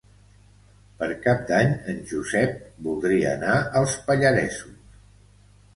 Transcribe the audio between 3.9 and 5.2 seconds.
Pallaresos.